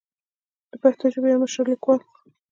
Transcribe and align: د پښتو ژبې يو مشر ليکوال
د 0.69 0.71
پښتو 0.83 1.05
ژبې 1.13 1.29
يو 1.31 1.41
مشر 1.43 1.65
ليکوال 1.71 2.01